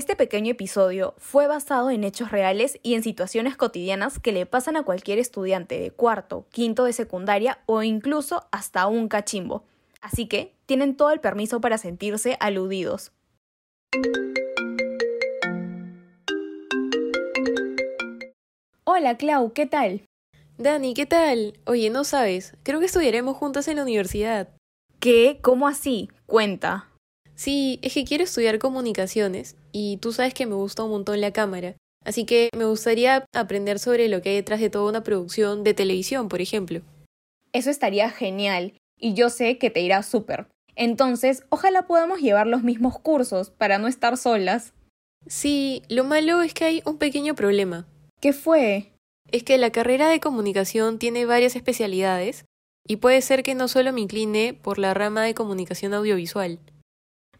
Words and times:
Este 0.00 0.16
pequeño 0.16 0.52
episodio 0.52 1.12
fue 1.18 1.46
basado 1.46 1.90
en 1.90 2.04
hechos 2.04 2.30
reales 2.30 2.80
y 2.82 2.94
en 2.94 3.02
situaciones 3.02 3.54
cotidianas 3.54 4.18
que 4.18 4.32
le 4.32 4.46
pasan 4.46 4.78
a 4.78 4.82
cualquier 4.82 5.18
estudiante 5.18 5.78
de 5.78 5.90
cuarto, 5.90 6.46
quinto 6.50 6.84
de 6.84 6.94
secundaria 6.94 7.58
o 7.66 7.82
incluso 7.82 8.48
hasta 8.50 8.86
un 8.86 9.08
cachimbo. 9.08 9.62
Así 10.00 10.26
que 10.26 10.54
tienen 10.64 10.96
todo 10.96 11.10
el 11.10 11.20
permiso 11.20 11.60
para 11.60 11.76
sentirse 11.76 12.38
aludidos. 12.40 13.12
Hola 18.84 19.18
Clau, 19.18 19.52
¿qué 19.52 19.66
tal? 19.66 20.06
Dani, 20.56 20.94
¿qué 20.94 21.04
tal? 21.04 21.60
Oye, 21.66 21.90
no 21.90 22.04
sabes, 22.04 22.56
creo 22.62 22.80
que 22.80 22.86
estudiaremos 22.86 23.36
juntas 23.36 23.68
en 23.68 23.76
la 23.76 23.82
universidad. 23.82 24.48
¿Qué? 24.98 25.40
¿Cómo 25.42 25.68
así? 25.68 26.08
Cuenta. 26.24 26.89
Sí, 27.40 27.78
es 27.80 27.94
que 27.94 28.04
quiero 28.04 28.24
estudiar 28.24 28.58
comunicaciones 28.58 29.56
y 29.72 29.96
tú 29.96 30.12
sabes 30.12 30.34
que 30.34 30.44
me 30.44 30.56
gusta 30.56 30.84
un 30.84 30.90
montón 30.90 31.22
la 31.22 31.32
cámara. 31.32 31.74
Así 32.04 32.26
que 32.26 32.50
me 32.54 32.66
gustaría 32.66 33.24
aprender 33.32 33.78
sobre 33.78 34.08
lo 34.08 34.20
que 34.20 34.28
hay 34.28 34.34
detrás 34.34 34.60
de 34.60 34.68
toda 34.68 34.90
una 34.90 35.02
producción 35.02 35.64
de 35.64 35.72
televisión, 35.72 36.28
por 36.28 36.42
ejemplo. 36.42 36.82
Eso 37.54 37.70
estaría 37.70 38.10
genial 38.10 38.74
y 38.98 39.14
yo 39.14 39.30
sé 39.30 39.56
que 39.56 39.70
te 39.70 39.80
irá 39.80 40.02
súper. 40.02 40.48
Entonces, 40.76 41.42
ojalá 41.48 41.86
podamos 41.86 42.20
llevar 42.20 42.46
los 42.46 42.62
mismos 42.62 42.98
cursos 42.98 43.48
para 43.48 43.78
no 43.78 43.88
estar 43.88 44.18
solas. 44.18 44.74
Sí, 45.26 45.80
lo 45.88 46.04
malo 46.04 46.42
es 46.42 46.52
que 46.52 46.66
hay 46.66 46.82
un 46.84 46.98
pequeño 46.98 47.34
problema. 47.34 47.86
¿Qué 48.20 48.34
fue? 48.34 48.92
Es 49.32 49.44
que 49.44 49.56
la 49.56 49.72
carrera 49.72 50.10
de 50.10 50.20
comunicación 50.20 50.98
tiene 50.98 51.24
varias 51.24 51.56
especialidades 51.56 52.44
y 52.86 52.96
puede 52.96 53.22
ser 53.22 53.42
que 53.42 53.54
no 53.54 53.66
solo 53.66 53.94
me 53.94 54.02
incline 54.02 54.52
por 54.52 54.78
la 54.78 54.92
rama 54.92 55.22
de 55.22 55.32
comunicación 55.32 55.94
audiovisual. 55.94 56.58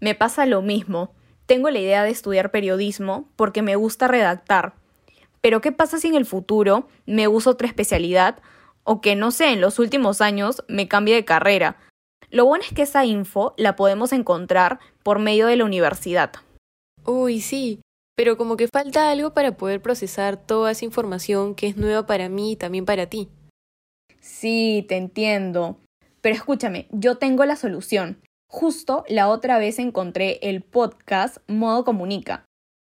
Me 0.01 0.15
pasa 0.15 0.47
lo 0.47 0.63
mismo. 0.63 1.15
Tengo 1.47 1.71
la 1.71 1.79
idea 1.79 2.03
de 2.03 2.11
estudiar 2.11 2.51
periodismo 2.51 3.29
porque 3.37 3.63
me 3.63 3.77
gusta 3.77 4.09
redactar. 4.09 4.75
Pero 5.41 5.61
¿qué 5.61 5.73
pasa 5.73 5.99
si 5.99 6.09
en 6.09 6.15
el 6.15 6.27
futuro 6.27 6.89
me 7.07 7.29
uso 7.29 7.51
otra 7.51 7.69
especialidad 7.69 8.39
o 8.85 9.01
que 9.01 9.15
no 9.15 9.31
sé, 9.31 9.53
en 9.53 9.61
los 9.61 9.79
últimos 9.79 10.21
años 10.21 10.65
me 10.69 10.89
cambie 10.89 11.15
de 11.15 11.25
carrera? 11.25 11.77
Lo 12.31 12.47
bueno 12.47 12.65
es 12.67 12.73
que 12.73 12.83
esa 12.83 13.05
info 13.05 13.55
la 13.57 13.77
podemos 13.77 14.13
encontrar 14.13 14.79
por 15.03 15.19
medio 15.19 15.47
de 15.47 15.57
la 15.57 15.65
universidad. 15.65 16.33
Uy, 17.05 17.41
sí, 17.41 17.81
pero 18.15 18.37
como 18.37 18.57
que 18.57 18.69
falta 18.69 19.11
algo 19.11 19.33
para 19.33 19.57
poder 19.57 19.81
procesar 19.81 20.37
toda 20.37 20.71
esa 20.71 20.85
información 20.85 21.55
que 21.55 21.67
es 21.67 21.77
nueva 21.77 22.07
para 22.07 22.29
mí 22.29 22.53
y 22.53 22.57
también 22.57 22.85
para 22.85 23.07
ti. 23.07 23.29
Sí, 24.21 24.85
te 24.89 24.97
entiendo. 24.97 25.79
Pero 26.21 26.37
escúchame, 26.37 26.87
yo 26.91 27.17
tengo 27.17 27.45
la 27.47 27.57
solución. 27.57 28.21
Justo 28.53 29.05
la 29.09 29.29
otra 29.29 29.59
vez 29.59 29.79
encontré 29.79 30.41
el 30.43 30.61
podcast 30.61 31.39
Modo 31.47 31.85
Comunica. 31.85 32.45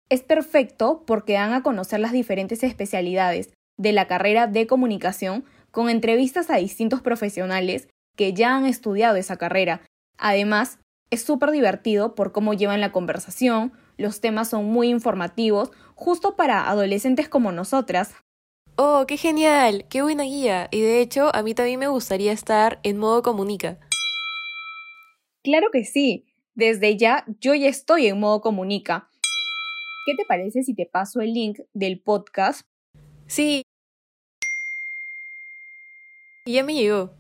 Es 0.10 0.22
perfecto 0.22 1.04
porque 1.08 1.34
dan 1.34 1.54
a 1.54 1.64
conocer 1.64 2.02
las 2.02 2.12
diferentes 2.12 2.64
especialidades 2.64 3.50
de 3.78 3.94
la 3.94 4.06
carrera 4.06 4.48
de 4.48 4.68
comunicación 4.68 5.46
con 5.72 5.90
entrevistas 5.90 6.50
a 6.50 6.58
distintos 6.58 7.02
profesionales 7.02 7.88
que 8.18 8.34
ya 8.34 8.58
han 8.58 8.66
estudiado 8.66 9.16
esa 9.16 9.38
carrera. 9.38 9.82
Además, 10.18 10.80
es 11.12 11.24
súper 11.24 11.52
divertido 11.52 12.14
por 12.14 12.34
cómo 12.34 12.54
llevan 12.54 12.82
la 12.82 12.92
conversación, 12.92 13.72
los 13.96 14.20
temas 14.20 14.50
son 14.50 14.66
muy 14.66 14.90
informativos, 14.90 15.72
justo 15.96 16.36
para 16.36 16.70
adolescentes 16.70 17.30
como 17.30 17.54
nosotras. 17.54 18.14
Oh, 18.76 19.06
qué 19.08 19.16
genial, 19.16 19.86
qué 19.90 20.02
buena 20.02 20.24
guía. 20.24 20.68
Y 20.72 20.82
de 20.82 21.00
hecho, 21.00 21.34
a 21.34 21.42
mí 21.42 21.54
también 21.54 21.80
me 21.80 21.88
gustaría 21.88 22.34
estar 22.34 22.82
en 22.84 22.98
modo 22.98 23.24
comunica. 23.24 23.80
Claro 25.44 25.68
que 25.72 25.84
sí. 25.84 26.26
Desde 26.56 26.98
ya 26.98 27.26
yo 27.40 27.54
ya 27.54 27.68
estoy 27.68 28.08
en 28.08 28.20
modo 28.20 28.42
comunica. 28.42 29.10
¿Qué 30.06 30.16
te 30.16 30.26
parece 30.26 30.64
si 30.64 30.74
te 30.74 30.86
paso 30.86 31.22
el 31.22 31.34
link 31.34 31.60
del 31.74 32.00
podcast? 32.00 32.62
Sí. 33.28 33.64
Ya 36.46 36.64
me 36.64 36.76
llegó. 36.76 37.14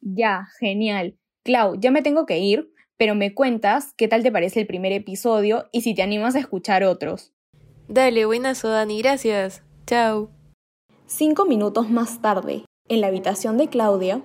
Ya, 0.00 0.46
genial. 0.60 1.16
Clau, 1.44 1.78
ya 1.80 1.90
me 1.90 2.02
tengo 2.02 2.26
que 2.26 2.38
ir, 2.38 2.72
pero 2.96 3.14
me 3.14 3.34
cuentas 3.34 3.94
qué 3.96 4.08
tal 4.08 4.22
te 4.22 4.32
parece 4.32 4.60
el 4.60 4.66
primer 4.66 4.92
episodio 4.92 5.68
y 5.72 5.82
si 5.82 5.94
te 5.94 6.02
animas 6.02 6.34
a 6.34 6.40
escuchar 6.40 6.84
otros. 6.84 7.32
Dale, 7.88 8.26
buenas, 8.26 8.62
Dani, 8.62 9.00
gracias. 9.02 9.62
Chao. 9.86 10.30
Cinco 11.06 11.46
minutos 11.46 11.90
más 11.90 12.20
tarde, 12.20 12.64
en 12.88 13.00
la 13.00 13.08
habitación 13.08 13.56
de 13.56 13.68
Claudia, 13.68 14.22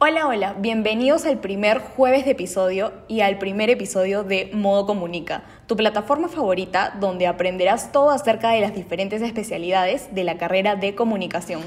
Hola, 0.00 0.28
hola, 0.28 0.54
bienvenidos 0.56 1.26
al 1.26 1.40
primer 1.40 1.80
jueves 1.80 2.24
de 2.24 2.30
episodio 2.30 2.92
y 3.08 3.20
al 3.22 3.36
primer 3.38 3.68
episodio 3.68 4.22
de 4.22 4.48
Modo 4.54 4.86
Comunica, 4.86 5.42
tu 5.66 5.74
plataforma 5.74 6.28
favorita 6.28 6.96
donde 7.00 7.26
aprenderás 7.26 7.90
todo 7.90 8.10
acerca 8.10 8.50
de 8.50 8.60
las 8.60 8.76
diferentes 8.76 9.22
especialidades 9.22 10.14
de 10.14 10.22
la 10.22 10.38
carrera 10.38 10.76
de 10.76 10.94
comunicación. 10.94 11.62